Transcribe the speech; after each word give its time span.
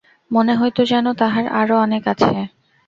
মনে 0.31 0.53
হইত 0.55 0.77
যেন 0.83 1.05
তাঁহার 1.13 1.45
আরো 1.51 1.75
অনেক 1.79 2.03
আছে। 2.07 2.31